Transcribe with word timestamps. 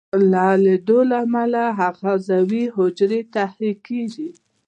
د 0.03 0.03
حلېدو 0.45 0.99
له 1.09 1.17
امله 1.25 1.63
آخذوي 1.89 2.63
حجرې 2.75 3.21
تحریکیږي. 3.35 4.29